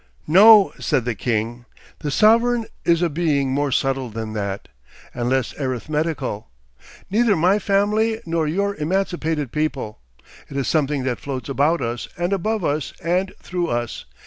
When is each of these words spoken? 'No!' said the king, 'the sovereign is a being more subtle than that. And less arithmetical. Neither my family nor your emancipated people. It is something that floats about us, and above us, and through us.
'No!' 0.25 0.73
said 0.79 1.05
the 1.05 1.13
king, 1.13 1.65
'the 1.99 2.09
sovereign 2.09 2.65
is 2.83 3.03
a 3.03 3.07
being 3.09 3.51
more 3.53 3.71
subtle 3.71 4.09
than 4.09 4.33
that. 4.33 4.67
And 5.13 5.29
less 5.29 5.53
arithmetical. 5.59 6.49
Neither 7.11 7.35
my 7.35 7.59
family 7.59 8.19
nor 8.25 8.47
your 8.47 8.73
emancipated 8.77 9.51
people. 9.51 9.99
It 10.49 10.57
is 10.57 10.67
something 10.67 11.03
that 11.03 11.19
floats 11.19 11.49
about 11.49 11.81
us, 11.81 12.07
and 12.17 12.33
above 12.33 12.63
us, 12.65 12.93
and 13.03 13.31
through 13.43 13.67
us. 13.67 14.05